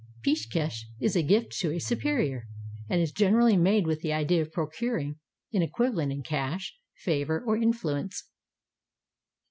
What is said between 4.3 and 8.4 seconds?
of procuring an equivalent in cash, favor, or influence.